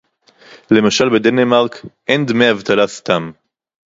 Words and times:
למשל 0.71 1.09
בדנמרק, 1.09 1.81
אין 2.07 2.25
דמי 2.25 2.51
אבטלה 2.51 2.87
סתם 2.87 3.31